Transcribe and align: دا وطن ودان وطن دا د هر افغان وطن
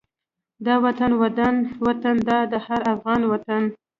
دا 0.65 0.75
وطن 0.85 1.11
ودان 1.21 1.55
وطن 1.85 2.15
دا 2.29 2.39
د 2.51 2.53
هر 2.65 2.79
افغان 2.93 3.21
وطن 3.31 3.63